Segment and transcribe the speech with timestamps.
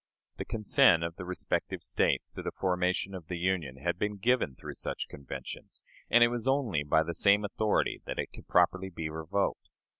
[0.37, 4.55] The consent of the respective States to the formation of the Union had been given
[4.55, 8.89] through such conventions, and it was only by the same authority that it could properly
[8.89, 9.69] be revoked.